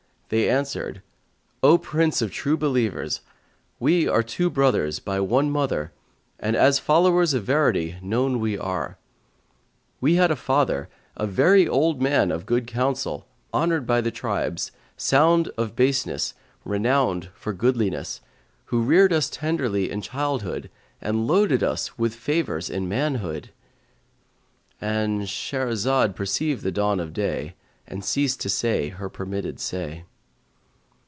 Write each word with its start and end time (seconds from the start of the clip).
They 0.33 0.47
answered, 0.49 1.01
"O 1.61 1.75
Prince 1.77 2.21
of 2.21 2.31
True 2.31 2.55
Believers, 2.55 3.19
we 3.81 4.07
are 4.07 4.23
two 4.23 4.49
brothers 4.49 4.99
by 4.99 5.19
one 5.19 5.51
mother 5.51 5.91
and 6.39 6.55
as 6.55 6.79
followers 6.79 7.33
of 7.33 7.43
verity 7.43 7.97
known 8.01 8.35
are 8.57 8.97
we. 10.01 10.11
We 10.13 10.15
had 10.15 10.31
a 10.31 10.37
father, 10.37 10.87
a 11.17 11.27
very 11.27 11.67
old 11.67 12.01
man 12.01 12.31
of 12.31 12.45
good 12.45 12.65
counsel, 12.65 13.27
honoured 13.53 13.85
by 13.85 13.99
the 13.99 14.09
tribes, 14.09 14.71
sound 14.95 15.49
of 15.57 15.75
baseness 15.75 16.33
renowned 16.63 17.27
for 17.33 17.51
goodliness, 17.51 18.21
who 18.67 18.83
reared 18.83 19.11
us 19.11 19.29
tenderly 19.29 19.91
in 19.91 19.99
childhood, 20.01 20.69
and 21.01 21.27
loaded 21.27 21.61
us 21.61 21.97
with 21.97 22.15
favours 22.15 22.69
in 22.69 22.87
manhood;"—And 22.87 25.23
Shahrazad 25.23 26.15
perceived 26.15 26.63
the 26.63 26.71
dawn 26.71 27.01
of 27.01 27.11
day 27.11 27.55
and 27.85 28.05
ceased 28.05 28.39
to 28.43 28.49
say 28.49 28.87
her 28.87 29.09
permitted 29.09 29.59
say. 29.59 30.05